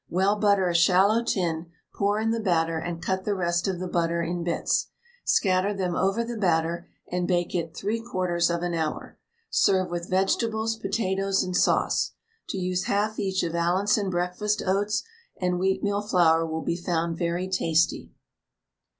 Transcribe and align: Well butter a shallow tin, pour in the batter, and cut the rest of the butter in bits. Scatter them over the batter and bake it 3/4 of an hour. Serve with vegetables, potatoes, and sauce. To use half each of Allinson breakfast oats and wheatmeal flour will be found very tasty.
Well 0.09 0.35
butter 0.35 0.67
a 0.67 0.73
shallow 0.73 1.23
tin, 1.23 1.67
pour 1.93 2.19
in 2.19 2.31
the 2.31 2.39
batter, 2.39 2.79
and 2.79 3.03
cut 3.03 3.23
the 3.23 3.35
rest 3.35 3.67
of 3.67 3.77
the 3.79 3.87
butter 3.87 4.23
in 4.23 4.43
bits. 4.43 4.87
Scatter 5.25 5.75
them 5.75 5.95
over 5.95 6.23
the 6.23 6.37
batter 6.39 6.87
and 7.11 7.27
bake 7.27 7.53
it 7.53 7.75
3/4 7.75 8.49
of 8.49 8.63
an 8.63 8.73
hour. 8.73 9.19
Serve 9.51 9.91
with 9.91 10.09
vegetables, 10.09 10.75
potatoes, 10.75 11.43
and 11.43 11.55
sauce. 11.55 12.13
To 12.49 12.57
use 12.57 12.85
half 12.85 13.19
each 13.19 13.43
of 13.43 13.53
Allinson 13.53 14.09
breakfast 14.09 14.63
oats 14.65 15.03
and 15.39 15.59
wheatmeal 15.59 16.01
flour 16.09 16.47
will 16.47 16.63
be 16.63 16.77
found 16.77 17.15
very 17.15 17.47
tasty. 17.47 18.11